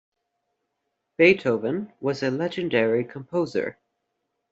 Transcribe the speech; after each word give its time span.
Beethoven 1.19 1.93
was 1.99 2.23
a 2.23 2.31
legendary 2.31 3.05
composer. 3.05 3.77